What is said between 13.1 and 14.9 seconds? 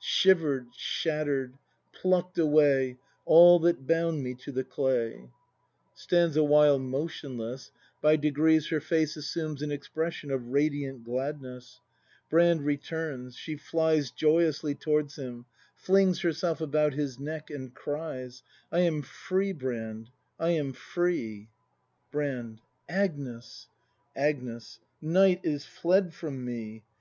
she flies joyously